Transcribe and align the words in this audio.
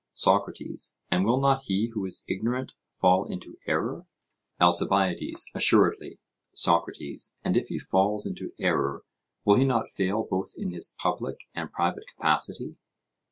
SOCRATES: 0.13 0.95
And 1.11 1.25
will 1.25 1.39
not 1.39 1.65
he 1.65 1.91
who 1.93 2.03
is 2.07 2.25
ignorant 2.27 2.73
fall 2.91 3.23
into 3.25 3.59
error? 3.67 4.07
ALCIBIADES: 4.59 5.45
Assuredly. 5.53 6.17
SOCRATES: 6.55 7.37
And 7.43 7.55
if 7.55 7.67
he 7.67 7.77
falls 7.77 8.25
into 8.25 8.51
error 8.57 9.05
will 9.45 9.57
he 9.57 9.63
not 9.63 9.91
fail 9.91 10.25
both 10.27 10.55
in 10.57 10.71
his 10.71 10.95
public 10.97 11.41
and 11.53 11.71
private 11.71 12.05
capacity? 12.07 12.77